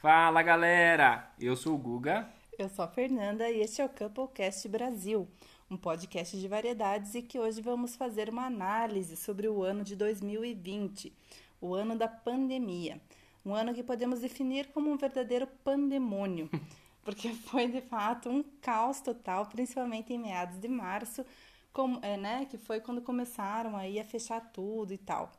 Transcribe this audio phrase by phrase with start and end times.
[0.00, 2.26] Fala galera, eu sou o Guga.
[2.58, 5.28] Eu sou a Fernanda e este é o Couplecast Brasil,
[5.70, 9.94] um podcast de variedades e que hoje vamos fazer uma análise sobre o ano de
[9.94, 11.12] 2020,
[11.60, 12.98] o ano da pandemia.
[13.44, 16.48] Um ano que podemos definir como um verdadeiro pandemônio,
[17.04, 21.26] porque foi de fato um caos total, principalmente em meados de março,
[21.74, 25.30] como, é, né, que foi quando começaram aí a fechar tudo e tal.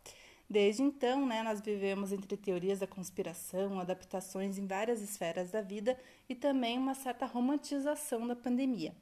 [0.52, 5.98] Desde então, né, nós vivemos entre teorias da conspiração, adaptações em várias esferas da vida
[6.28, 8.94] e também uma certa romantização da pandemia.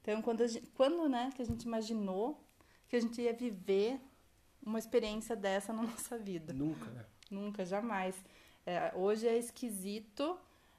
[0.00, 2.42] Então, quando, gente, quando né, que a gente imaginou
[2.88, 4.00] que a gente ia viver
[4.64, 6.54] uma experiência dessa na nossa vida?
[6.54, 7.04] Nunca, né?
[7.30, 8.16] Nunca, jamais.
[8.64, 10.38] É, hoje é esquisito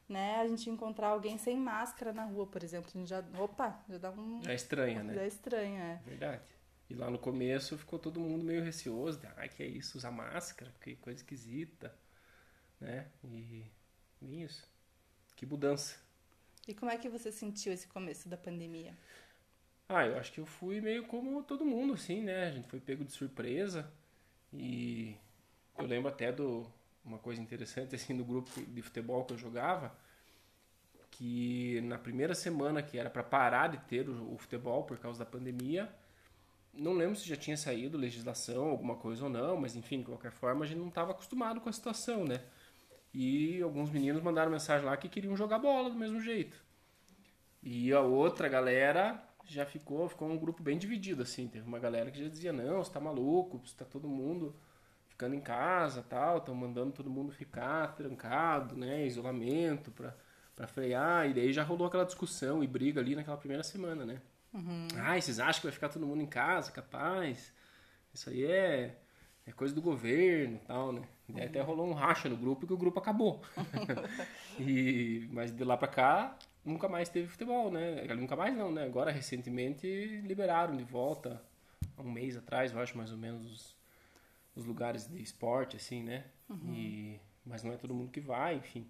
[0.09, 2.89] né, a gente encontrar alguém sem máscara na rua, por exemplo.
[2.91, 4.41] A gente já, opa, já dá um...
[4.41, 5.13] Já é estranha, né?
[5.13, 6.09] Já é estranha, é.
[6.09, 6.56] Verdade.
[6.90, 9.20] E lá no começo ficou todo mundo meio receoso.
[9.36, 11.94] Ai, que é isso, usar máscara, que coisa esquisita,
[12.80, 13.08] né?
[13.23, 13.66] E,
[14.22, 14.66] e isso.
[15.36, 15.98] Que mudança.
[16.67, 18.94] E como é que você sentiu esse começo da pandemia?
[19.89, 22.48] Ah, eu acho que eu fui meio como todo mundo, assim, né?
[22.48, 23.89] A gente foi pego de surpresa.
[24.54, 25.16] E
[25.78, 26.70] eu lembro até do
[27.08, 29.95] uma coisa interessante assim do grupo de futebol que eu jogava,
[31.09, 35.20] que na primeira semana que era para parar de ter o, o futebol por causa
[35.20, 35.89] da pandemia,
[36.78, 40.31] não lembro se já tinha saído legislação, alguma coisa ou não, mas enfim, de qualquer
[40.31, 42.42] forma a gente não estava acostumado com a situação, né?
[43.14, 46.58] E alguns meninos mandaram mensagem lá que queriam jogar bola do mesmo jeito.
[47.64, 51.48] E a outra galera já ficou, ficou um grupo bem dividido, assim.
[51.48, 54.55] Teve uma galera que já dizia, não, você tá maluco, você tá todo mundo
[55.08, 59.05] ficando em casa tal, estão mandando todo mundo ficar trancado, né?
[59.05, 61.30] Isolamento para frear.
[61.30, 64.22] E daí já rolou aquela discussão e briga ali naquela primeira semana, né?
[64.53, 64.88] Uhum.
[64.95, 67.53] Ah, vocês acham que vai ficar todo mundo em casa, capaz?
[68.14, 68.98] Isso aí é,
[69.45, 71.02] é coisa do governo e tal, né?
[71.30, 71.44] Uhum.
[71.44, 73.42] até rolou um racha no grupo que o grupo acabou.
[74.59, 78.04] e, mas de lá pra cá, nunca mais teve futebol, né?
[78.16, 78.86] Nunca mais não, né?
[78.86, 79.88] Agora, recentemente,
[80.26, 81.42] liberaram de volta,
[81.98, 83.76] há um mês atrás, eu acho mais ou menos, os,
[84.55, 86.26] os lugares de esporte, assim, né?
[86.50, 86.73] Uhum.
[86.73, 88.89] E, mas não é todo mundo que vai, enfim.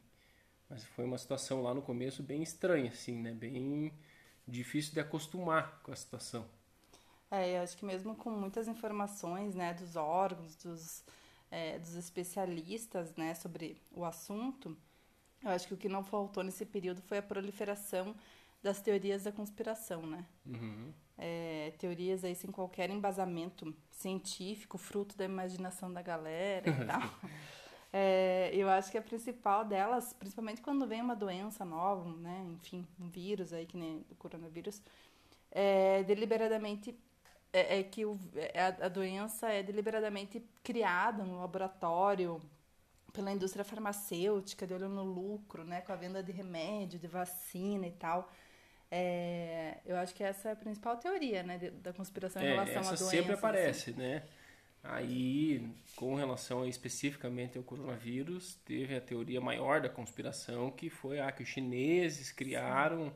[0.70, 3.32] Mas foi uma situação lá no começo bem estranha, assim, né?
[3.32, 3.92] Bem
[4.48, 6.46] difícil de acostumar com a situação.
[7.30, 11.04] É, eu acho que mesmo com muitas informações, né, dos órgãos, dos,
[11.52, 14.78] é, dos especialistas, né, sobre o assunto,
[15.44, 18.16] eu acho que o que não faltou nesse período foi a proliferação
[18.64, 20.26] das teorias da conspiração, né?
[20.46, 20.92] Uhum.
[21.18, 27.02] É, teorias aí sem qualquer embasamento científico, fruto da imaginação da galera e tal.
[28.00, 32.86] É, eu acho que a principal delas, principalmente quando vem uma doença nova, né, enfim,
[33.00, 34.84] um vírus aí, que nem o coronavírus,
[35.50, 36.96] é deliberadamente
[37.52, 42.40] é, é que o, é, a, a doença é deliberadamente criada no laboratório
[43.12, 47.88] pela indústria farmacêutica, de olho no lucro, né, com a venda de remédio, de vacina
[47.88, 48.32] e tal.
[48.92, 52.74] É, eu acho que essa é a principal teoria, né, da conspiração em é, relação
[52.74, 52.94] à doença.
[52.94, 54.00] Essa sempre aparece, assim.
[54.00, 54.24] né?
[54.90, 61.32] Aí, com relação especificamente ao coronavírus, teve a teoria maior da conspiração, que foi a
[61.32, 63.14] que os chineses criaram Sim.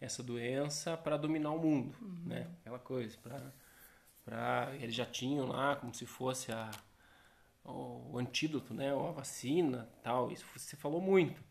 [0.00, 2.28] essa doença para dominar o mundo, uhum.
[2.28, 2.46] né?
[2.60, 3.52] Aquela coisa, para
[4.24, 6.70] para eles já tinham lá como se fosse a
[7.64, 10.30] o, antídoto, né, ou a vacina, tal.
[10.30, 11.42] Isso você falou muito.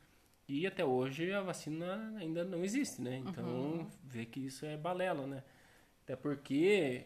[0.47, 3.17] E até hoje a vacina ainda não existe, né?
[3.17, 3.87] Então, uhum.
[4.03, 5.43] vê que isso é balela, né?
[6.03, 7.05] Até porque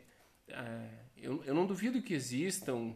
[1.16, 2.94] eu, eu não duvido que existam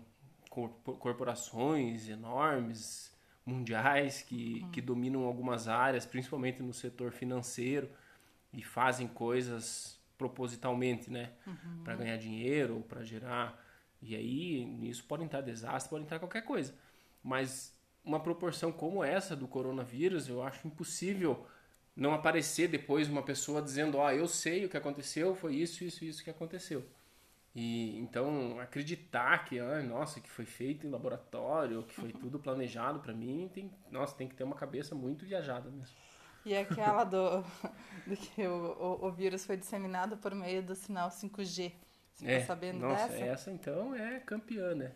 [0.49, 3.11] corporações enormes,
[3.45, 4.71] mundiais, que, uhum.
[4.71, 7.89] que dominam algumas áreas, principalmente no setor financeiro,
[8.53, 11.31] e fazem coisas propositalmente, né?
[11.47, 11.83] Uhum.
[11.83, 13.63] Para ganhar dinheiro ou para gerar.
[14.01, 16.75] E aí, nisso pode entrar desastre, pode entrar qualquer coisa.
[17.23, 17.73] Mas
[18.03, 21.47] uma proporção como essa do coronavírus, eu acho impossível
[21.95, 25.83] não aparecer depois uma pessoa dizendo: Ó, oh, eu sei o que aconteceu, foi isso,
[25.83, 26.85] isso, isso que aconteceu.
[27.53, 32.99] E então acreditar que, ah, nossa, que foi feito em laboratório, que foi tudo planejado
[32.99, 35.95] para mim, tem, nossa, tem que ter uma cabeça muito viajada mesmo.
[36.45, 37.41] E aquela do,
[38.07, 41.73] do que o, o, o, vírus foi disseminado por meio do sinal 5G.
[42.13, 43.23] Você é, tá sabendo nossa, dessa?
[43.23, 44.93] essa então é campeã, né?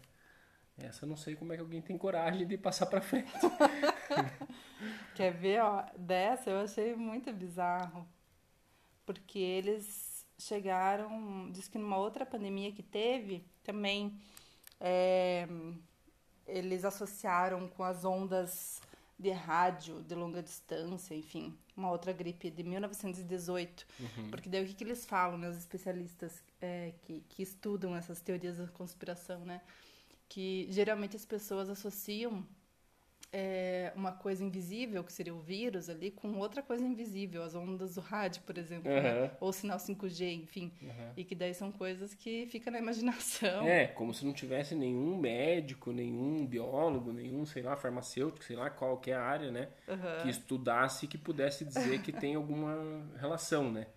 [0.77, 3.31] Essa eu não sei como é que alguém tem coragem de passar para frente.
[5.15, 8.07] Quer ver, ó, dessa eu achei muito bizarro.
[9.05, 10.04] Porque eles
[10.37, 14.19] chegaram, diz que numa outra pandemia que teve, também
[14.79, 15.47] é,
[16.47, 18.81] eles associaram com as ondas
[19.17, 23.85] de rádio de longa distância, enfim, uma outra gripe de 1918.
[23.99, 24.29] Uhum.
[24.29, 28.19] Porque daí o que, que eles falam, né, os especialistas é, que, que estudam essas
[28.19, 29.61] teorias da conspiração, né?
[30.27, 32.45] Que geralmente as pessoas associam
[33.37, 37.95] é, uma coisa invisível, que seria o vírus ali, com outra coisa invisível, as ondas
[37.95, 39.01] do rádio, por exemplo, uhum.
[39.01, 39.31] né?
[39.41, 40.71] ou sinal 5G, enfim.
[40.81, 41.11] Uhum.
[41.17, 43.67] E que daí são coisas que ficam na imaginação.
[43.67, 48.69] É, como se não tivesse nenhum médico, nenhum biólogo, nenhum, sei lá, farmacêutico, sei lá,
[48.69, 49.67] qualquer área, né?
[49.85, 50.23] Uhum.
[50.23, 53.87] Que estudasse que pudesse dizer que tem alguma relação, né?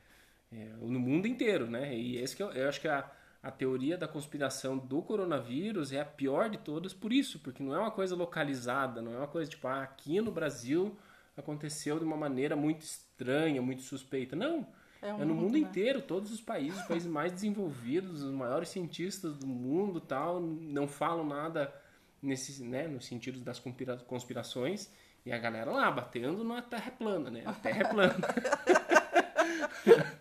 [0.50, 1.94] É, no mundo inteiro, né?
[1.94, 3.08] E esse que eu, eu acho que a
[3.42, 7.74] a teoria da conspiração do coronavírus é a pior de todas por isso, porque não
[7.74, 10.96] é uma coisa localizada, não é uma coisa tipo, ah, aqui no Brasil
[11.36, 14.34] aconteceu de uma maneira muito estranha, muito suspeita.
[14.34, 14.66] Não.
[15.00, 15.60] É, um é no mundo, mundo né?
[15.60, 20.88] inteiro, todos os países, os países mais desenvolvidos, os maiores cientistas do mundo tal, não
[20.88, 21.72] falam nada
[22.20, 24.90] nesse, né, no sentido das conspirações.
[25.24, 27.42] E a galera lá batendo na terra plana, né?
[27.44, 28.16] A terra é plana.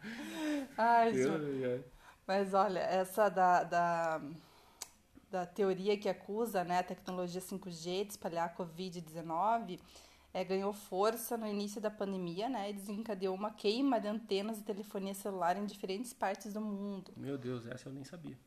[0.78, 1.84] Ai, eu,
[2.28, 4.22] mas olha, essa da, da,
[5.32, 9.80] da teoria que acusa né, a tecnologia 5G de espalhar a Covid-19
[10.34, 14.64] é, ganhou força no início da pandemia né, e desencadeou uma queima de antenas de
[14.64, 17.12] telefonia celular em diferentes partes do mundo.
[17.16, 18.38] Meu Deus, essa eu nem sabia.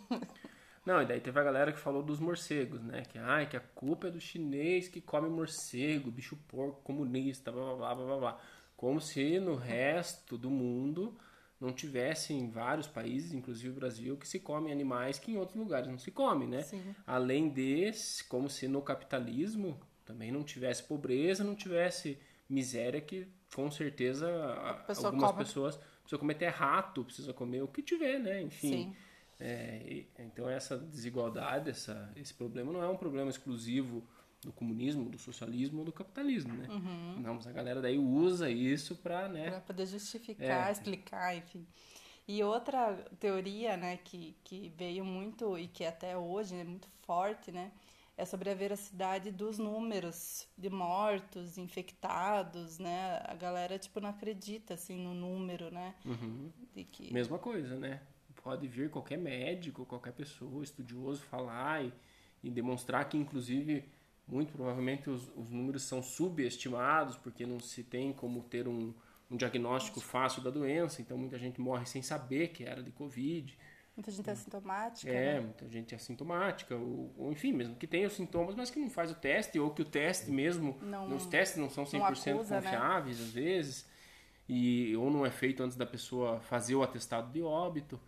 [0.84, 3.02] Não, e daí teve a galera que falou dos morcegos, né?
[3.02, 7.74] Que, ai, que a culpa é do chinês que come morcego, bicho porco, comunista, blá,
[7.76, 8.38] blá, blá, blá, blá.
[8.76, 11.16] Como se no resto do mundo
[11.62, 15.56] não tivesse em vários países, inclusive o Brasil, que se comem animais que em outros
[15.56, 16.62] lugares não se come, né?
[16.62, 16.92] Sim.
[17.06, 22.18] Além desse, como se no capitalismo também não tivesse pobreza, não tivesse
[22.48, 24.28] miséria que com certeza
[24.88, 25.44] algumas come.
[25.44, 28.42] pessoas precisam comer até rato, precisa comer o que tiver, né?
[28.42, 28.96] Enfim.
[29.38, 34.04] É, então essa desigualdade, essa, esse problema não é um problema exclusivo
[34.42, 36.66] do comunismo, do socialismo ou do capitalismo, né?
[36.68, 37.20] Uhum.
[37.20, 39.50] Não, mas a galera daí usa isso para, né?
[39.50, 40.72] Para poder justificar, é.
[40.72, 41.66] explicar, enfim.
[42.26, 47.50] E outra teoria, né, que, que veio muito e que até hoje é muito forte,
[47.50, 47.72] né,
[48.16, 53.22] é sobre a veracidade dos números de mortos, infectados, né?
[53.24, 55.94] A galera tipo não acredita assim no número, né?
[56.04, 56.52] Uhum.
[56.92, 57.12] Que...
[57.12, 58.00] Mesma coisa, né?
[58.42, 61.92] Pode vir qualquer médico, qualquer pessoa estudioso falar e,
[62.44, 63.84] e demonstrar que inclusive
[64.32, 68.94] muito provavelmente os, os números são subestimados, porque não se tem como ter um,
[69.30, 73.56] um diagnóstico fácil da doença, então muita gente morre sem saber que era de Covid.
[73.94, 75.12] Muita gente é assintomática.
[75.12, 75.40] É, né?
[75.40, 78.88] muita gente é assintomática, ou, ou, enfim, mesmo que tenha os sintomas, mas que não
[78.88, 82.06] faz o teste, ou que o teste mesmo, não, os testes não são 100% não
[82.06, 82.62] acusa, né?
[82.62, 83.24] confiáveis né?
[83.26, 83.88] às vezes,
[84.48, 88.00] e, ou não é feito antes da pessoa fazer o atestado de óbito.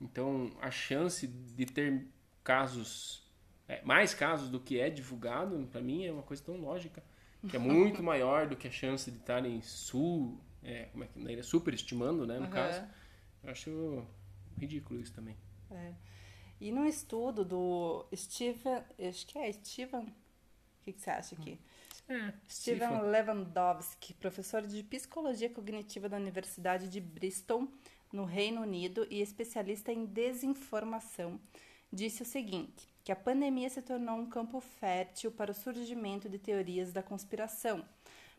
[0.00, 2.06] Então, a chance de ter
[2.44, 3.23] casos
[3.68, 7.02] é, mais casos do que é divulgado, para mim é uma coisa tão lógica,
[7.48, 11.40] que é muito maior do que a chance de estarem sul, é, como é que
[11.40, 12.50] é, superestimando, né, no uhum.
[12.50, 12.84] caso.
[13.42, 14.06] Eu acho
[14.58, 15.36] ridículo isso também.
[15.70, 15.92] É.
[16.60, 21.58] E no estudo do Steven, acho que é Steven, o que, que você acha aqui?
[22.08, 27.68] É, Steven Steven Lewandowski, professor de psicologia cognitiva da Universidade de Bristol,
[28.12, 31.40] no Reino Unido, e especialista em desinformação,
[31.92, 36.38] disse o seguinte: que a pandemia se tornou um campo fértil para o surgimento de
[36.38, 37.84] teorias da conspiração,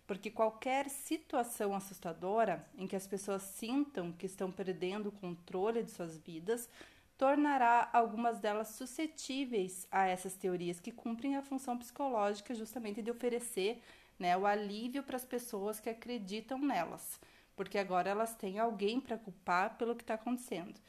[0.08, 5.92] porque qualquer situação assustadora em que as pessoas sintam que estão perdendo o controle de
[5.92, 6.68] suas vidas
[7.16, 13.82] tornará algumas delas suscetíveis a essas teorias que cumprem a função psicológica justamente de oferecer
[14.18, 17.20] né, o alívio para as pessoas que acreditam nelas,
[17.56, 20.80] porque agora elas têm alguém para culpar pelo que está acontecendo.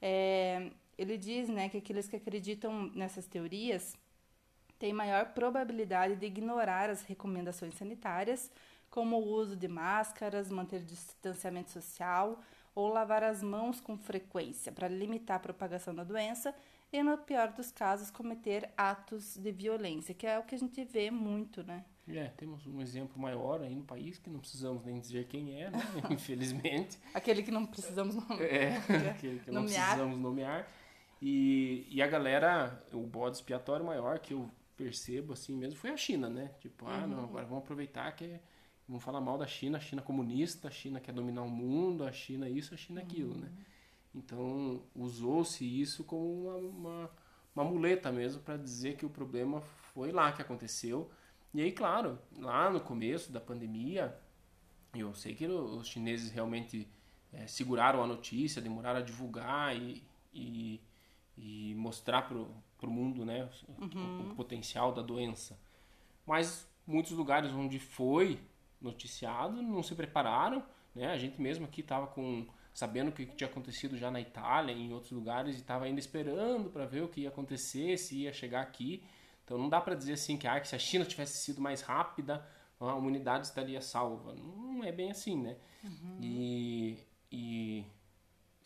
[0.00, 3.96] É, ele diz né, que aqueles que acreditam nessas teorias
[4.78, 8.50] têm maior probabilidade de ignorar as recomendações sanitárias,
[8.90, 12.40] como o uso de máscaras, manter distanciamento social
[12.74, 16.54] ou lavar as mãos com frequência para limitar a propagação da doença
[16.92, 20.82] e, no pior dos casos, cometer atos de violência, que é o que a gente
[20.84, 21.84] vê muito, né?
[22.08, 25.70] É, temos um exemplo maior aí no país que não precisamos nem dizer quem é,
[25.70, 25.78] né?
[26.08, 26.98] infelizmente.
[27.12, 28.40] Aquele que não precisamos nomear.
[28.40, 28.76] É,
[29.10, 30.66] aquele que não precisamos nomear
[31.20, 35.96] e, e a galera, o bode expiatório maior que eu percebo assim mesmo foi a
[35.96, 36.52] China, né?
[36.60, 37.24] Tipo, ah, não, uhum.
[37.24, 38.40] agora vamos aproveitar que
[38.86, 42.12] vamos falar mal da China, a China comunista, a China quer dominar o mundo, a
[42.12, 43.48] China isso, a China aquilo, né?
[43.48, 43.64] Uhum.
[44.14, 47.10] Então, usou-se isso como uma, uma,
[47.54, 49.60] uma muleta mesmo para dizer que o problema
[49.92, 51.10] foi lá que aconteceu.
[51.52, 54.16] E aí, claro, lá no começo da pandemia,
[54.94, 56.88] eu sei que os chineses realmente
[57.32, 60.80] é, seguraram a notícia, demoraram a divulgar e, e
[61.40, 63.48] e mostrar para o mundo né,
[63.80, 64.28] uhum.
[64.28, 65.58] o, o, potencial da doença.
[66.26, 68.40] Mas muitos lugares onde foi
[68.80, 70.62] noticiado não se prepararam.
[70.94, 71.06] Né?
[71.06, 74.80] A gente mesmo aqui estava com sabendo o que tinha acontecido já na Itália e
[74.80, 78.32] em outros lugares e estava ainda esperando para ver o que ia acontecer, se ia
[78.32, 79.02] chegar aqui.
[79.44, 81.80] Então não dá para dizer assim que, ah, que se a China tivesse sido mais
[81.80, 82.46] rápida,
[82.78, 84.34] a humanidade estaria salva.
[84.34, 85.56] Não é bem assim, né?
[85.82, 86.18] Uhum.
[86.20, 86.98] E,
[87.32, 87.84] e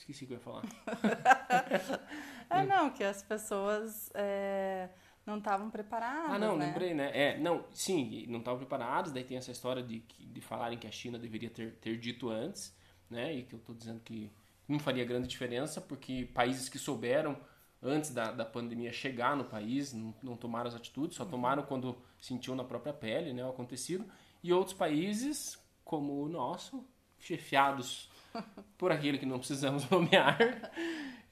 [0.02, 0.64] Esqueci o que eu ia falar.
[2.60, 4.88] é, não, que as pessoas é,
[5.24, 6.34] não estavam preparadas.
[6.34, 6.66] Ah, não, né?
[6.66, 7.10] lembrei, né?
[7.14, 9.12] É, não, sim, não estavam preparadas.
[9.12, 12.74] Daí tem essa história de, de falarem que a China deveria ter, ter dito antes,
[13.08, 13.32] né?
[13.32, 14.30] E que eu estou dizendo que
[14.68, 17.36] não faria grande diferença, porque países que souberam
[17.82, 21.30] antes da, da pandemia chegar no país não, não tomaram as atitudes, só uhum.
[21.30, 24.04] tomaram quando sentiu na própria pele né, o acontecido.
[24.42, 26.84] E outros países, como o nosso,
[27.18, 28.10] chefiados
[28.78, 30.38] por aquele que não precisamos nomear.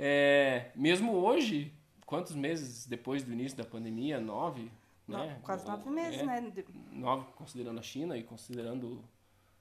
[0.03, 1.71] É, mesmo hoje,
[2.07, 4.19] quantos meses depois do início da pandemia?
[4.19, 4.71] Nove?
[5.07, 5.39] Né?
[5.43, 6.53] Quase nove meses, é, né?
[6.91, 9.05] Nove, considerando a China e considerando.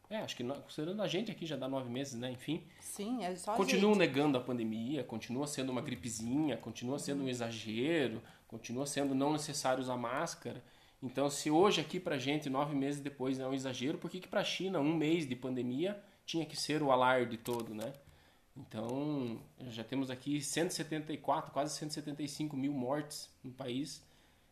[0.10, 2.32] É, acho que considerando a gente aqui já dá nove meses, né?
[2.32, 2.64] Enfim.
[2.80, 7.26] Sim, é só Continuam negando a pandemia, continua sendo uma gripezinha, continua sendo uhum.
[7.26, 10.64] um exagero, continua sendo não necessário usar máscara.
[11.04, 14.28] Então, se hoje aqui pra gente, nove meses depois, é um exagero, por que, que
[14.28, 17.94] pra China, um mês de pandemia, tinha que ser o alarde todo, né?
[18.56, 24.06] Então, já temos aqui 174, quase 175 mil mortes no país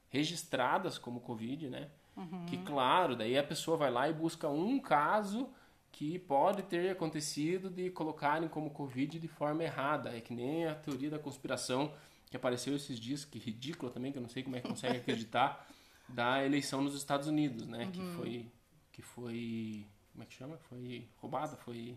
[0.09, 1.89] registradas como Covid, né?
[2.15, 2.45] Uhum.
[2.45, 5.49] Que, claro, daí a pessoa vai lá e busca um caso
[5.91, 10.15] que pode ter acontecido de colocarem como Covid de forma errada.
[10.15, 11.93] É que nem a teoria da conspiração
[12.29, 14.97] que apareceu esses dias, que ridícula também, que eu não sei como é que consegue
[14.99, 15.67] acreditar,
[16.07, 17.85] da eleição nos Estados Unidos, né?
[17.85, 17.91] Uhum.
[17.91, 18.51] Que foi...
[18.91, 19.87] Que foi
[20.17, 20.57] como é que chama?
[20.57, 21.95] Foi roubada, foi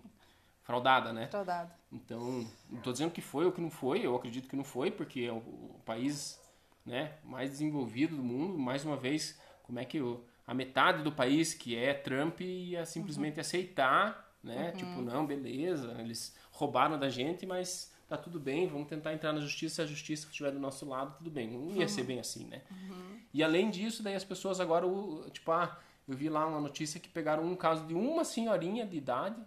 [0.71, 1.27] fraudada, né?
[1.27, 1.75] Fraudada.
[1.93, 4.91] Então, não estou dizendo que foi ou que não foi, eu acredito que não foi,
[4.91, 6.41] porque é o, o país
[6.87, 9.99] né, mais desenvolvido do mundo, mais uma vez, como é que
[10.47, 13.41] a metade do país que é Trump ia simplesmente uhum.
[13.41, 14.71] aceitar, né?
[14.71, 14.77] Uhum.
[14.77, 19.41] Tipo, não, beleza, eles roubaram da gente, mas tá tudo bem, vamos tentar entrar na
[19.41, 21.51] justiça, se a justiça estiver do nosso lado, tudo bem.
[21.51, 21.89] Não ia uhum.
[21.89, 22.63] ser bem assim, né?
[22.71, 23.19] Uhum.
[23.35, 24.87] E além disso, daí as pessoas agora,
[25.31, 28.97] tipo, ah, eu vi lá uma notícia que pegaram um caso de uma senhorinha de
[28.97, 29.41] idade,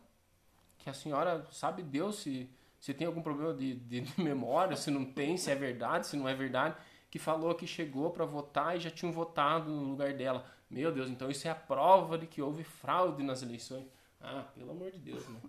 [0.84, 2.50] que a senhora sabe Deus se,
[2.80, 6.28] se tem algum problema de, de, memória, se não tem, se é verdade, se não
[6.28, 6.76] é verdade,
[7.10, 10.46] que falou que chegou para votar e já tinham votado no lugar dela.
[10.70, 13.86] Meu Deus, então isso é a prova de que houve fraude nas eleições.
[14.20, 15.40] Ah, pelo amor de Deus, né?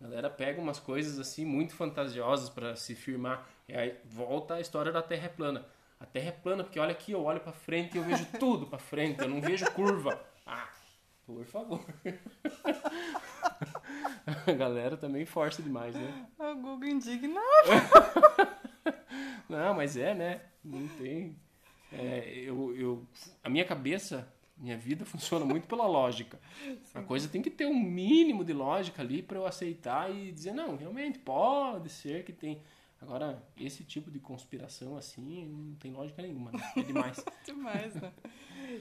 [0.00, 3.46] A galera pega umas coisas assim muito fantasiosas para se firmar.
[3.68, 5.66] E aí volta a história da Terra é plana.
[6.00, 8.66] A Terra é plana porque olha aqui, eu olho para frente e eu vejo tudo
[8.66, 10.18] para frente, eu não vejo curva.
[10.46, 10.68] Ah,
[11.30, 11.84] por favor.
[14.46, 16.26] A galera também força demais, né?
[16.38, 17.68] O Google indignado.
[19.48, 20.40] Não, mas é, né?
[20.64, 21.36] Não tem.
[21.92, 23.06] É, eu, eu,
[23.42, 26.38] a minha cabeça, minha vida funciona muito pela lógica.
[26.62, 26.78] Sim.
[26.94, 30.52] A coisa tem que ter um mínimo de lógica ali para eu aceitar e dizer,
[30.52, 32.62] não, realmente pode ser que tem.
[33.00, 36.72] Agora, esse tipo de conspiração assim não tem lógica nenhuma, né?
[36.76, 37.24] É demais.
[37.44, 38.12] demais, né?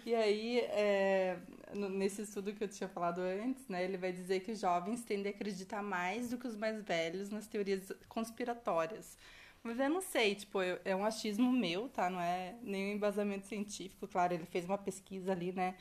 [0.06, 1.40] E aí, é,
[1.74, 5.32] nesse estudo que eu tinha falado antes, né, ele vai dizer que os jovens tendem
[5.32, 9.18] a acreditar mais do que os mais velhos nas teorias conspiratórias.
[9.64, 12.10] Mas eu não sei, tipo, eu, é um achismo meu, tá?
[12.10, 14.08] Não é nenhum embasamento científico.
[14.08, 15.76] Claro, ele fez uma pesquisa ali, né?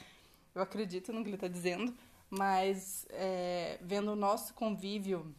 [0.54, 1.94] Eu acredito no que ele está dizendo,
[2.30, 5.34] mas é, vendo o nosso convívio,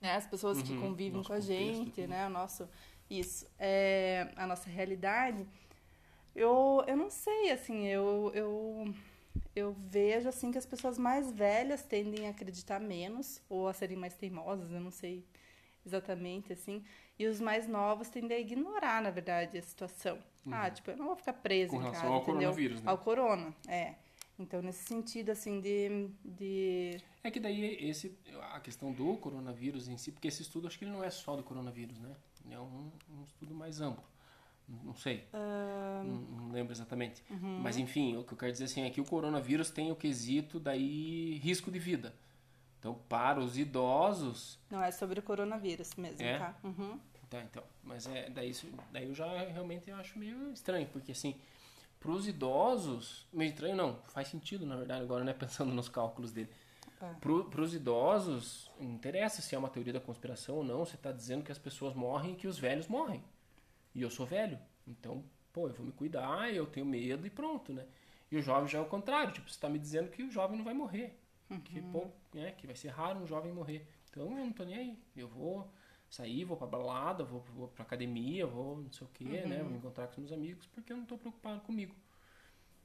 [0.00, 0.14] né?
[0.16, 2.26] As pessoas uhum, que convivem com a gente, né?
[2.26, 2.68] O nosso,
[3.10, 5.46] isso, é, a nossa realidade
[6.38, 8.94] eu, eu não sei, assim, eu, eu,
[9.56, 13.96] eu vejo assim que as pessoas mais velhas tendem a acreditar menos ou a serem
[13.96, 15.26] mais teimosas, eu não sei
[15.84, 16.84] exatamente assim.
[17.18, 20.18] E os mais novos tendem a ignorar, na verdade, a situação.
[20.46, 20.54] Uhum.
[20.54, 22.24] Ah, tipo, eu não vou ficar preso Com em casa, ao entendeu?
[22.34, 22.90] coronavírus, né?
[22.90, 23.96] Ao corona, é.
[24.38, 27.00] Então, nesse sentido, assim, de, de...
[27.24, 28.16] É que daí esse,
[28.52, 31.34] a questão do coronavírus em si, porque esse estudo, acho que ele não é só
[31.34, 32.14] do coronavírus, né?
[32.50, 34.04] É um, um estudo mais amplo.
[34.68, 35.26] Não sei.
[35.32, 36.04] Uh...
[36.04, 37.22] Não, não, lembro exatamente.
[37.30, 37.58] Uhum.
[37.60, 40.60] Mas enfim, o que eu quero dizer assim é que o coronavírus tem o quesito
[40.60, 42.14] daí risco de vida.
[42.78, 44.58] Então, para os idosos.
[44.70, 46.38] Não, é sobre o coronavírus mesmo, é?
[46.38, 46.56] tá?
[46.62, 46.98] Uhum.
[47.28, 47.62] Tá, então.
[47.82, 48.52] Mas é, daí,
[48.92, 51.34] daí eu já realmente acho meio estranho, porque assim,
[52.00, 56.32] para os idosos, meio estranho não, faz sentido na verdade, agora, né, pensando nos cálculos
[56.32, 56.50] dele.
[57.00, 57.14] É.
[57.14, 61.12] Para os idosos, não interessa se é uma teoria da conspiração ou não, você está
[61.12, 63.22] dizendo que as pessoas morrem e que os velhos morrem.
[63.94, 64.58] E eu sou velho.
[64.86, 67.86] Então, pô, eu vou me cuidar, eu tenho medo e pronto, né?
[68.30, 69.32] E o jovem já é o contrário.
[69.32, 71.18] Tipo, você está me dizendo que o jovem não vai morrer.
[71.48, 71.60] Uhum.
[71.60, 73.88] Que, pô, é, que vai ser raro um jovem morrer.
[74.10, 74.98] Então, eu não tô nem aí.
[75.16, 75.72] Eu vou
[76.08, 79.42] sair, vou pra balada, vou, vou pra academia, vou não sei o quê, né?
[79.42, 79.48] uhum.
[79.48, 79.58] né?
[79.58, 81.94] Vou me encontrar com os meus amigos, porque eu não tô preocupado comigo.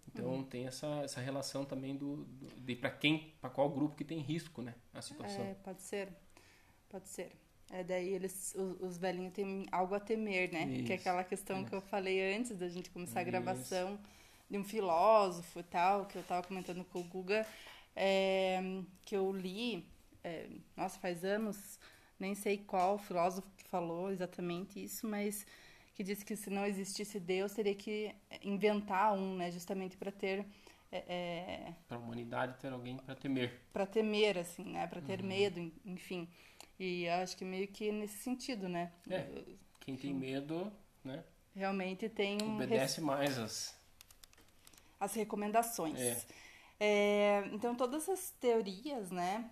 [0.07, 0.43] Então uhum.
[0.43, 4.19] tem essa, essa relação também do, do de para quem, para qual grupo que tem
[4.19, 5.43] risco, né, a situação.
[5.43, 6.09] É, pode ser.
[6.89, 7.31] Pode ser.
[7.71, 10.65] É, daí eles, os, os, velhinhos têm algo a temer, né?
[10.65, 11.63] Isso, que é aquela questão é.
[11.63, 13.97] que eu falei antes da gente começar a gravação,
[14.49, 17.47] de um filósofo e tal, que eu estava comentando com o Guga,
[17.95, 18.61] é,
[19.03, 19.87] que eu li,
[20.23, 21.79] é, nossa, faz anos,
[22.23, 25.45] nem sei qual filósofo que falou exatamente isso, mas
[25.93, 30.45] que disse que se não existisse Deus, teria que inventar um, né, justamente para ter
[30.89, 33.59] é, é para a humanidade ter alguém para temer.
[33.73, 34.85] Para temer, assim, né?
[34.85, 35.27] Para ter uhum.
[35.27, 36.29] medo, enfim.
[36.79, 38.91] E acho que meio que nesse sentido, né?
[39.09, 39.43] É,
[39.79, 40.71] quem tem medo,
[41.03, 41.23] né?
[41.55, 42.55] Realmente tem um...
[42.55, 43.75] Obedece mais as...
[44.99, 45.99] As recomendações.
[45.99, 46.21] É.
[46.79, 49.49] É, então, todas as teorias, né?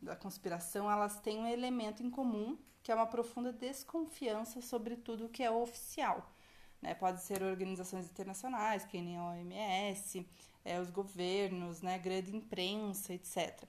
[0.00, 5.28] Da conspiração, elas têm um elemento em comum, que é uma profunda desconfiança sobre tudo
[5.28, 6.32] que é oficial.
[6.80, 6.94] Né?
[6.94, 10.26] Pode ser organizações internacionais, que nem a OMS,
[10.64, 13.64] é, os governos, né, grande imprensa, etc.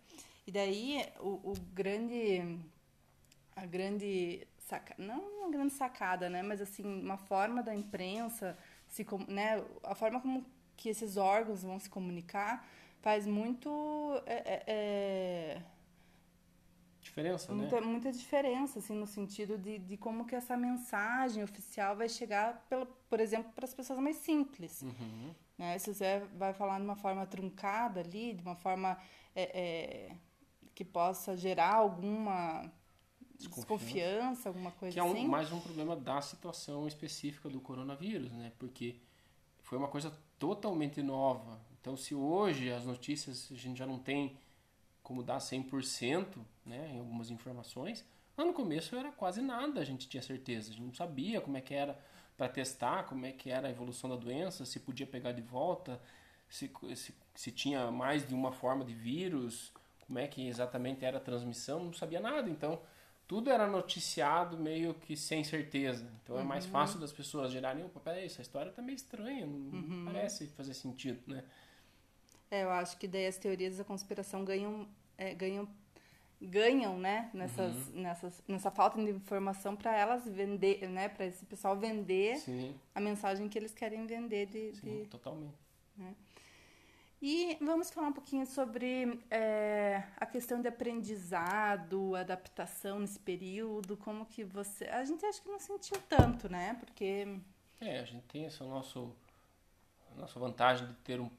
[0.46, 2.60] E daí o, o grande,
[3.56, 9.06] a grande saca, não uma grande sacada, né, mas assim uma forma da imprensa se,
[9.28, 12.68] né, a forma como que esses órgãos vão se comunicar
[13.02, 13.70] faz muito
[14.26, 15.62] é, é, é
[17.12, 17.88] diferença, muita, né?
[17.88, 22.86] Muita diferença, assim, no sentido de, de como que essa mensagem oficial vai chegar, pelo,
[23.10, 24.82] por exemplo, para as pessoas mais simples.
[24.82, 25.34] Uhum.
[25.58, 25.78] Né?
[25.78, 28.98] Se você vai falar de uma forma truncada ali, de uma forma
[29.36, 30.16] é, é,
[30.74, 32.72] que possa gerar alguma
[33.38, 35.28] desconfiança, desconfiança alguma coisa que é um, assim.
[35.28, 38.54] mais um problema da situação específica do coronavírus, né?
[38.58, 38.96] Porque
[39.60, 41.60] foi uma coisa totalmente nova.
[41.80, 44.38] Então, se hoje as notícias a gente já não tem
[45.04, 46.26] como dar 100%
[46.66, 48.06] né, em algumas informações,
[48.38, 50.70] lá no começo era quase nada, a gente tinha certeza.
[50.70, 52.00] A gente não sabia como é que era
[52.38, 56.02] para testar, como é que era a evolução da doença, se podia pegar de volta,
[56.50, 59.72] se, se, se tinha mais de uma forma de vírus,
[60.06, 62.50] como é que exatamente era a transmissão, não sabia nada.
[62.50, 62.82] Então,
[63.32, 66.06] tudo era noticiado meio que sem certeza.
[66.22, 66.42] Então uhum.
[66.42, 66.72] é mais uhum.
[66.72, 70.04] fácil das pessoas gerarem, opa, peraí, essa história tá meio estranha, não uhum.
[70.06, 71.42] parece fazer sentido, né?
[72.52, 74.86] É, eu acho que daí as teorias da conspiração ganham,
[75.18, 75.66] é, ganham,
[76.42, 78.02] ganham, né, nessas, uhum.
[78.02, 82.76] nessas, nessa falta de informação para elas vender, né, para esse pessoal vender Sim.
[82.94, 85.56] a mensagem que eles querem vender de, Sim, de totalmente.
[85.96, 86.14] Né?
[87.22, 94.26] E vamos falar um pouquinho sobre é, a questão de aprendizado, adaptação nesse período, como
[94.26, 94.86] que você...
[94.86, 96.76] A gente acho que não sentiu tanto, né?
[96.80, 97.40] Porque...
[97.80, 99.16] É, a gente tem essa nosso,
[100.12, 101.30] a nossa vantagem de ter um,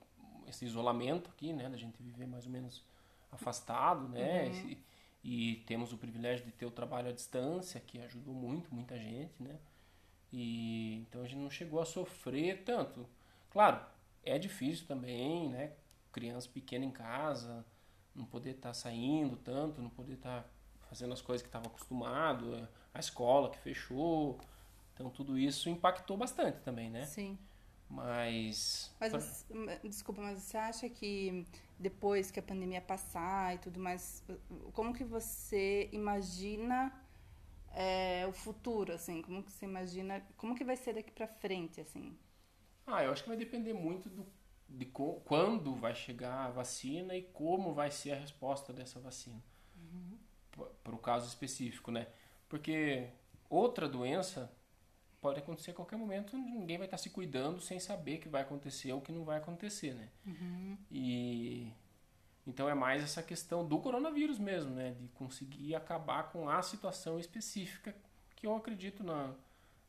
[0.48, 1.68] esse isolamento aqui, né?
[1.68, 2.84] Da gente viver mais ou menos
[3.30, 4.48] afastado, né?
[4.48, 4.70] Uhum.
[4.70, 8.98] E, e, temos o privilégio de ter o trabalho à distância, que ajudou muito, muita
[8.98, 9.58] gente, né?
[10.32, 13.06] E então a gente não chegou a sofrer tanto.
[13.50, 13.84] Claro,
[14.24, 15.72] é difícil também, né?
[16.10, 17.64] Criança pequena em casa,
[18.14, 20.48] não poder estar tá saindo tanto, não poder estar tá
[20.88, 24.40] fazendo as coisas que estava acostumado, a escola que fechou.
[24.94, 27.04] Então tudo isso impactou bastante também, né?
[27.06, 27.38] Sim.
[27.92, 28.90] Mas.
[28.98, 29.44] Mas você,
[29.84, 31.44] desculpa, mas você acha que
[31.78, 34.24] depois que a pandemia passar e tudo mais,
[34.72, 36.90] como que você imagina
[37.70, 39.20] é, o futuro, assim?
[39.20, 42.16] Como que você imagina, como que vai ser daqui para frente, assim?
[42.86, 44.26] Ah, eu acho que vai depender muito do,
[44.66, 49.44] de co, quando vai chegar a vacina e como vai ser a resposta dessa vacina.
[49.76, 50.18] Uhum.
[50.82, 52.06] Para o caso específico, né?
[52.48, 53.10] Porque
[53.50, 54.50] outra doença
[55.22, 58.92] pode acontecer a qualquer momento, ninguém vai estar se cuidando sem saber que vai acontecer
[58.92, 60.08] ou que não vai acontecer, né?
[60.26, 60.76] Uhum.
[60.90, 61.72] E
[62.44, 64.96] então é mais essa questão do coronavírus mesmo, né?
[65.00, 67.94] De conseguir acabar com a situação específica
[68.34, 69.32] que eu acredito na,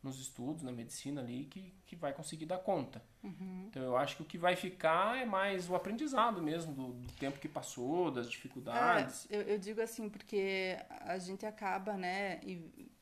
[0.03, 3.01] nos estudos, na medicina ali, que, que vai conseguir dar conta.
[3.23, 3.65] Uhum.
[3.69, 7.11] Então eu acho que o que vai ficar é mais o aprendizado mesmo do, do
[7.13, 9.27] tempo que passou, das dificuldades.
[9.31, 12.92] É, eu, eu, digo assim, porque a gente acaba, né, e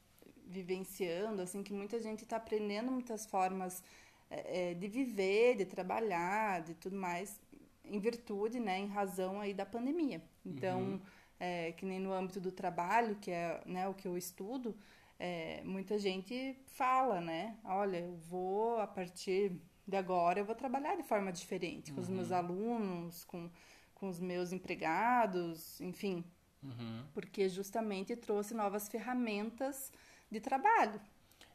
[0.52, 3.84] vivenciando, assim, que muita gente está aprendendo muitas formas
[4.30, 7.40] é, é, de viver, de trabalhar, de tudo mais,
[7.84, 10.22] em virtude, né, em razão aí da pandemia.
[10.46, 11.02] Então, uhum.
[11.40, 14.76] é, que nem no âmbito do trabalho, que é né, o que eu estudo,
[15.20, 19.52] é, muita gente fala, né, olha, eu vou, a partir
[19.86, 22.04] de agora, eu vou trabalhar de forma diferente, com uhum.
[22.04, 22.38] os meus uhum.
[22.38, 23.50] alunos, com,
[23.94, 26.24] com os meus empregados, enfim,
[26.64, 27.04] uhum.
[27.14, 29.92] porque justamente trouxe novas ferramentas
[30.32, 31.00] de trabalho.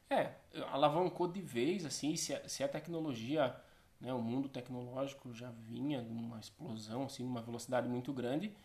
[0.09, 0.31] É,
[0.71, 3.55] alavancou de vez, assim, se a, se a tecnologia,
[3.99, 8.55] né, o mundo tecnológico já vinha numa explosão, assim, numa velocidade muito grande,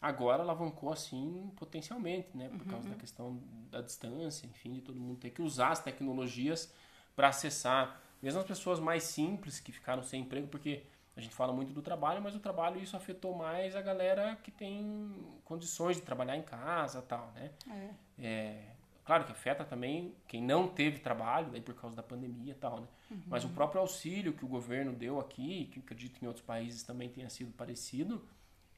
[0.00, 2.66] agora alavancou, assim, potencialmente, né, por uhum.
[2.66, 6.72] causa da questão da distância, enfim, de todo mundo ter que usar as tecnologias
[7.16, 10.82] para acessar, mesmo as pessoas mais simples que ficaram sem emprego, porque
[11.16, 14.50] a gente fala muito do trabalho, mas o trabalho isso afetou mais a galera que
[14.50, 15.12] tem
[15.44, 17.50] condições de trabalhar em casa tal, né?
[17.68, 17.90] É.
[18.18, 18.79] é
[19.10, 22.78] Claro que afeta também quem não teve trabalho, daí por causa da pandemia e tal,
[22.78, 22.86] né?
[23.10, 23.22] Uhum.
[23.26, 26.84] Mas o próprio auxílio que o governo deu aqui, que acredito que em outros países
[26.84, 28.24] também tenha sido parecido,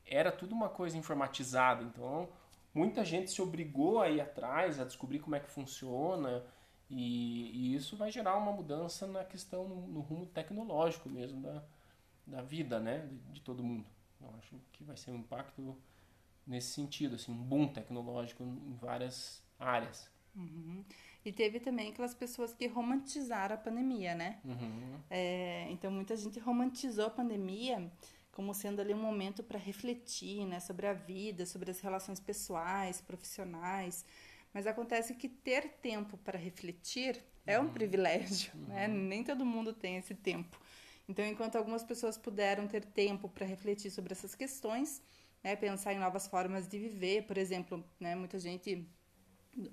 [0.06, 1.82] era tudo uma coisa informatizada.
[1.84, 2.30] Então,
[2.72, 6.42] muita gente se obrigou a ir atrás, a descobrir como é que funciona,
[6.88, 11.62] e, e isso vai gerar uma mudança na questão, no, no rumo tecnológico mesmo da,
[12.26, 13.84] da vida, né, de, de, todo mundo.
[14.18, 15.76] Eu acho que vai ser um impacto
[16.46, 20.10] nesse sentido, assim, um boom tecnológico em várias áreas.
[20.34, 20.84] Uhum.
[21.24, 24.40] E teve também aquelas pessoas que romantizaram a pandemia, né?
[24.44, 24.98] Uhum.
[25.08, 27.90] É, então, muita gente romantizou a pandemia
[28.32, 33.00] como sendo ali um momento para refletir, né, sobre a vida, sobre as relações pessoais,
[33.00, 34.06] profissionais.
[34.52, 37.72] Mas acontece que ter tempo para refletir é um uhum.
[37.72, 38.86] privilégio, né?
[38.86, 38.94] uhum.
[38.94, 39.08] né?
[39.08, 40.58] Nem todo mundo tem esse tempo.
[41.08, 45.02] Então, enquanto algumas pessoas puderam ter tempo para refletir sobre essas questões,
[45.42, 48.86] né, pensar em novas formas de viver, por exemplo, né, muita gente,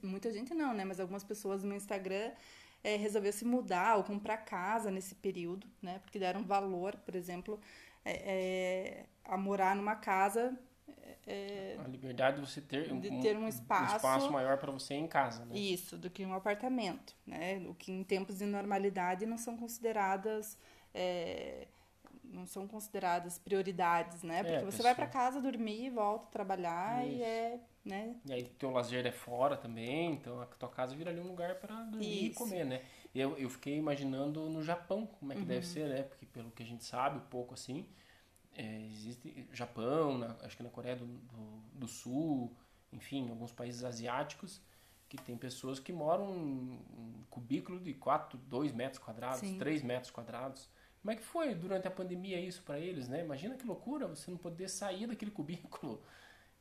[0.03, 2.31] muita gente não, né, mas algumas pessoas no Instagram
[2.83, 7.59] é, resolveu se mudar ou comprar casa nesse período, né, porque deram valor, por exemplo,
[8.03, 10.57] é, é, a morar numa casa.
[11.27, 14.95] É, a liberdade de você ter, de ter um, espaço, um espaço maior para você
[14.95, 15.45] em casa.
[15.45, 15.57] Né?
[15.57, 17.15] Isso, do que um apartamento.
[17.25, 17.63] Né?
[17.67, 20.57] O que em tempos de normalidade não são consideradas.
[20.91, 21.67] É,
[22.23, 24.43] não são consideradas prioridades, né?
[24.43, 27.15] Porque é, você vai para casa dormir, volta a trabalhar Isso.
[27.15, 28.15] e é, né?
[28.25, 31.55] E aí teu lazer é fora também, então a tua casa vira ali um lugar
[31.55, 32.31] para dormir Isso.
[32.31, 32.81] e comer, né?
[33.13, 35.47] Eu, eu fiquei imaginando no Japão como é que uhum.
[35.47, 36.03] deve ser, né?
[36.03, 37.87] Porque pelo que a gente sabe, um pouco assim,
[38.55, 42.55] é, existe Japão, na, acho que na Coreia do, do, do, Sul,
[42.91, 44.61] enfim, alguns países asiáticos,
[45.07, 49.57] que tem pessoas que moram em um cubículo de 4, 2 metros quadrados, Sim.
[49.57, 50.69] 3 metros quadrados.
[51.01, 53.23] Como é que foi durante a pandemia isso para eles, né?
[53.23, 56.03] Imagina que loucura você não poder sair daquele cubículo.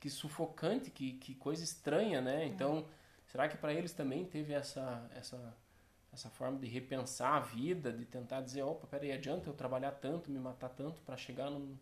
[0.01, 2.47] Que sufocante, que, que coisa estranha, né?
[2.47, 2.87] Então,
[3.27, 5.57] será que para eles também teve essa, essa
[6.13, 10.31] essa forma de repensar a vida, de tentar dizer, opa, peraí, adianta eu trabalhar tanto,
[10.31, 11.77] me matar tanto para chegar num,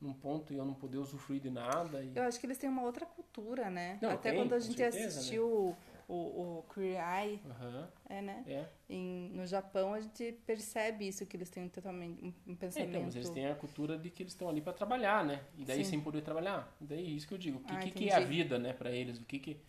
[0.00, 2.02] num ponto e eu não poder usufruir de nada.
[2.02, 2.12] E...
[2.14, 3.98] Eu acho que eles têm uma outra cultura, né?
[4.02, 5.97] Não, Até tem, quando a gente certeza, assistiu né?
[6.08, 7.86] O, o Queer Eye, uhum.
[8.08, 8.44] é, né?
[8.46, 8.66] É.
[8.88, 12.88] Em, no Japão a gente percebe isso, que eles têm totalmente um pensamento...
[12.88, 15.42] É, então, mas eles têm a cultura de que eles estão ali para trabalhar, né?
[15.58, 15.90] E daí Sim.
[15.90, 16.74] sem poder trabalhar.
[16.80, 17.58] E daí é isso que eu digo.
[17.58, 19.18] O que, ah, que, que, é a vida, né, para eles?
[19.18, 19.60] O que que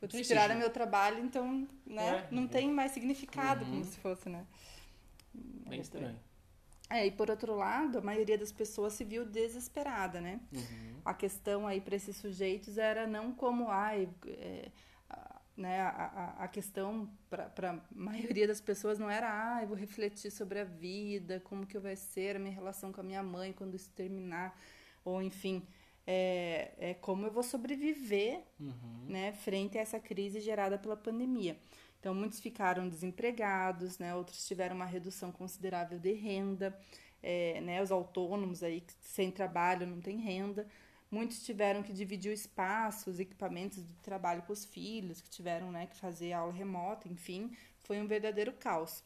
[0.00, 3.70] Putz, tiraram meu trabalho, então, né, é, não tem mais significado, uhum.
[3.72, 4.46] como se fosse, né?
[5.34, 6.16] Bem estranho.
[6.88, 10.40] É, e por outro lado, a maioria das pessoas se viu desesperada, né?
[10.52, 11.00] Uhum.
[11.04, 14.70] A questão aí para esses sujeitos era não como, ai, é,
[15.58, 20.30] né, a, a, questão para a maioria das pessoas não era, ah, eu vou refletir
[20.30, 23.74] sobre a vida, como que vai ser a minha relação com a minha mãe quando
[23.74, 24.56] isso terminar,
[25.04, 25.66] ou enfim,
[26.06, 29.06] é, é como eu vou sobreviver uhum.
[29.08, 31.58] né, frente a essa crise gerada pela pandemia.
[31.98, 36.78] Então, muitos ficaram desempregados, né, outros tiveram uma redução considerável de renda,
[37.20, 40.68] é, né, os autônomos aí sem trabalho não têm renda.
[41.10, 45.70] Muitos tiveram que dividir o espaço, os equipamentos de trabalho com os filhos, que tiveram
[45.72, 49.02] né, que fazer aula remota, enfim, foi um verdadeiro caos.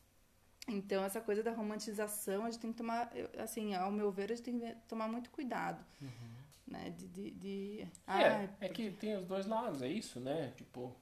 [0.68, 4.34] Então, essa coisa da romantização, a gente tem que tomar, assim, ao meu ver, a
[4.34, 5.84] gente tem que tomar muito cuidado.
[6.00, 6.32] Uhum
[6.72, 6.90] né?
[6.90, 7.88] De, de, de...
[8.06, 8.64] Ah, é, porque...
[8.64, 10.52] é que tem os dois lados, é isso, né?
[10.56, 10.96] Tipo,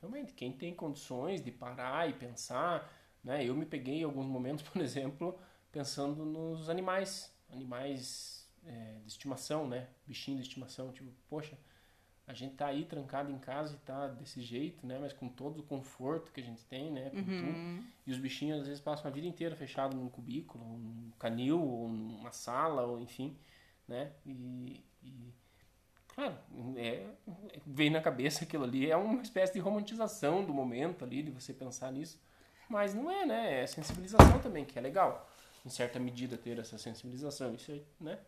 [0.00, 3.46] realmente, quem tem condições de parar e pensar, né?
[3.46, 5.38] Eu me peguei em alguns momentos, por exemplo,
[5.70, 9.88] pensando nos animais, animais é, de estimação, né?
[10.06, 11.56] Bichinho de estimação, tipo, poxa,
[12.26, 14.98] a gente tá aí trancado em casa e tá desse jeito, né?
[15.00, 17.10] Mas com todo o conforto que a gente tem, né?
[17.12, 17.84] Uhum.
[18.06, 21.88] E os bichinhos às vezes passam a vida inteira fechado num cubículo, num canil, ou
[21.88, 23.36] numa sala, ou enfim,
[23.88, 24.12] né?
[24.24, 25.34] E, e
[26.08, 26.38] claro,
[26.76, 27.06] é,
[27.66, 31.52] vem na cabeça aquilo ali, é uma espécie de romantização do momento ali, de você
[31.52, 32.20] pensar nisso.
[32.68, 33.62] Mas não é, né?
[33.62, 35.28] É sensibilização também, que é legal.
[35.66, 37.54] Em certa medida ter essa sensibilização.
[37.54, 38.18] Isso, né?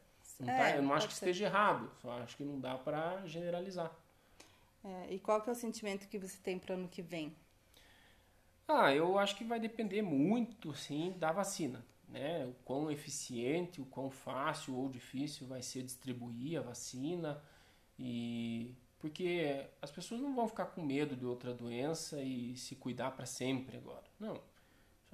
[0.40, 1.26] Não é, tá, eu não acho que ser.
[1.26, 3.92] esteja errado, só acho que não dá para generalizar.
[4.84, 7.34] É, e qual que é o sentimento que você tem para ano que vem?
[8.66, 13.86] Ah, eu acho que vai depender muito, sim, da vacina né, o quão eficiente, o
[13.86, 17.42] quão fácil ou difícil vai ser distribuir a vacina
[17.98, 23.10] e porque as pessoas não vão ficar com medo de outra doença e se cuidar
[23.10, 24.04] para sempre agora.
[24.18, 24.40] Não.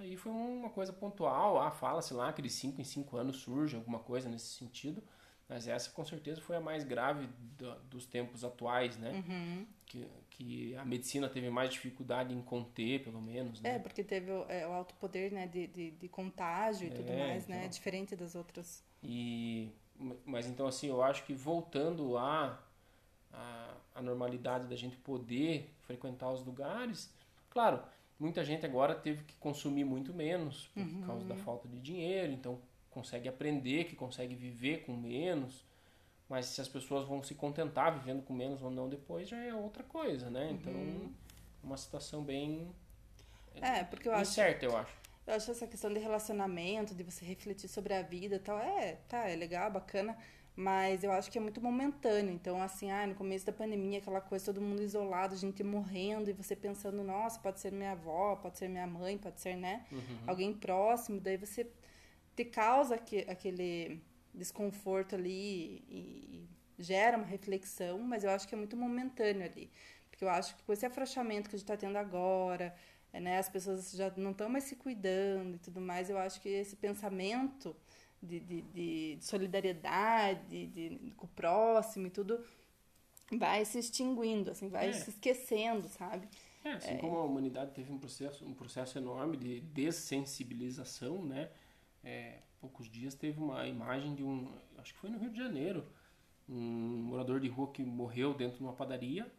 [0.01, 1.61] Aí foi uma coisa pontual.
[1.61, 5.03] Ah, fala-se lá que de 5 em 5 anos surge alguma coisa nesse sentido.
[5.49, 9.11] Mas essa com certeza foi a mais grave do, dos tempos atuais, né?
[9.13, 9.67] Uhum.
[9.85, 13.61] Que, que a medicina teve mais dificuldade em conter, pelo menos.
[13.61, 13.75] Né?
[13.75, 16.95] É, porque teve o, é, o alto poder né, de, de, de contágio e é,
[16.95, 17.57] tudo mais, né?
[17.57, 17.69] então, né?
[17.69, 18.85] Diferente das outras.
[19.03, 19.71] E,
[20.25, 22.63] mas então, assim, eu acho que voltando à
[23.33, 27.13] a, a, normalidade da gente poder frequentar os lugares,
[27.51, 27.83] Claro,
[28.21, 31.03] muita gente agora teve que consumir muito menos por Uhum.
[31.07, 35.65] causa da falta de dinheiro, então consegue aprender, que consegue viver com menos.
[36.29, 39.53] Mas se as pessoas vão se contentar vivendo com menos ou não depois, já é
[39.55, 40.51] outra coisa, né?
[40.53, 42.71] Então, é uma situação bem
[43.61, 44.95] É, porque eu acho, incerta, eu acho.
[45.27, 48.97] eu acho essa questão de relacionamento, de você refletir sobre a vida e tal, é,
[49.09, 50.17] tá, é legal, bacana,
[50.61, 52.33] mas eu acho que é muito momentâneo.
[52.35, 56.35] Então, assim, ah, no começo da pandemia, aquela coisa, todo mundo isolado, gente morrendo, e
[56.35, 59.85] você pensando, nossa, pode ser minha avó, pode ser minha mãe, pode ser, né,
[60.27, 61.67] alguém próximo, daí você
[62.37, 64.03] te causa aque- aquele
[64.35, 66.47] desconforto ali e,
[66.79, 69.71] e gera uma reflexão, mas eu acho que é muito momentâneo ali.
[70.11, 72.75] Porque eu acho que com esse afrouxamento que a gente está tendo agora,
[73.15, 76.39] é, né, as pessoas já não estão mais se cuidando e tudo mais, eu acho
[76.41, 77.75] que esse pensamento
[78.23, 82.45] de, de, de solidariedade de, com o próximo e tudo
[83.33, 84.93] vai se extinguindo, assim, vai É.
[84.93, 86.29] se esquecendo, sabe?
[86.65, 91.51] É, assim como a humanidade teve um processo, um processo enorme de dessensibilização, né?
[92.05, 95.87] É, poucos dias teve uma imagem de um, acho que foi no Rio de Janeiro,
[96.49, 99.31] um morador de rua que morreu dentro de uma padaria.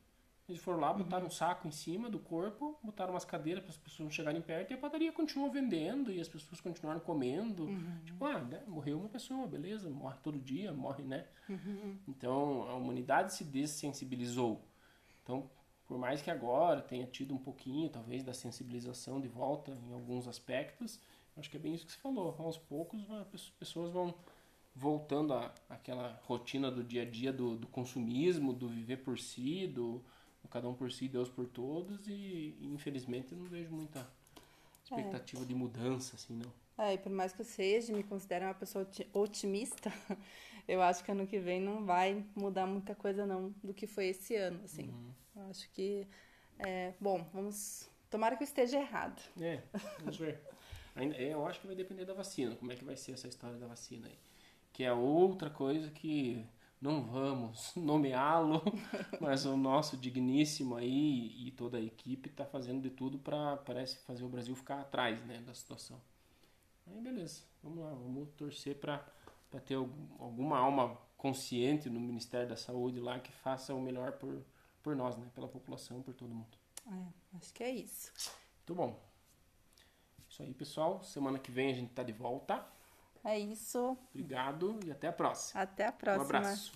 [0.51, 3.77] Eles foram lá, botaram um saco em cima do corpo, botaram umas cadeiras para as
[3.77, 7.67] pessoas não chegarem perto e a padaria continuou vendendo e as pessoas continuaram comendo.
[8.05, 11.25] Tipo, ah, né, morreu uma pessoa, beleza, morre todo dia, morre, né?
[12.05, 14.61] Então a humanidade se dessensibilizou.
[15.23, 15.49] Então,
[15.87, 20.27] por mais que agora tenha tido um pouquinho, talvez, da sensibilização de volta em alguns
[20.27, 20.99] aspectos,
[21.37, 22.35] acho que é bem isso que você falou.
[22.39, 24.13] Aos poucos, as pessoas vão
[24.75, 29.65] voltando à àquela rotina do dia a dia do, do consumismo, do viver por si,
[29.65, 30.03] do
[30.49, 34.08] cada um por si, Deus por todos, e, infelizmente eu não vejo muita
[34.84, 36.51] expectativa de mudança, assim, não.
[36.77, 39.91] É, e por mais que eu seja, me considere uma pessoa oti- otimista,
[40.67, 44.08] eu acho que ano que vem não vai mudar muita coisa não do que foi
[44.08, 44.89] esse ano, assim.
[44.89, 45.12] Uhum.
[45.36, 46.08] Eu acho que,
[46.60, 49.21] é, bom, vamos, tomara que eu esteja errado.
[49.39, 49.62] É,
[49.99, 50.41] vamos ver.
[50.95, 53.27] Ainda, é, eu acho que vai depender da vacina, como é que vai ser essa
[53.27, 54.17] história da vacina aí.
[54.73, 56.45] Que é outra coisa que
[56.81, 58.61] não vamos nomeá-lo,
[59.21, 63.97] mas o nosso digníssimo aí e toda a equipe está fazendo de tudo para parece
[63.99, 66.01] fazer o Brasil ficar atrás, né, da situação.
[66.87, 69.03] Aí beleza, vamos lá, vamos torcer para
[69.65, 74.43] ter algum- alguma alma consciente no Ministério da Saúde lá que faça o melhor por,
[74.83, 76.57] por nós, né, pela população, por todo mundo.
[76.87, 78.11] É, acho que é isso.
[78.67, 78.99] Muito bom.
[80.29, 81.03] Isso aí, pessoal.
[81.03, 82.65] Semana que vem a gente tá de volta.
[83.23, 83.97] É isso.
[84.10, 85.62] Obrigado e até a próxima.
[85.62, 86.23] Até a Um próxima.
[86.39, 86.71] abraço.